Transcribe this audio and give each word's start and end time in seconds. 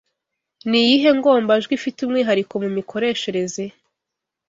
Ni 0.69 0.79
iyihe 0.85 1.09
ngombajwi 1.17 1.73
ifite 1.75 1.97
umwihariko 2.01 2.53
mu 2.63 2.69
mikoreshereze 2.77 3.63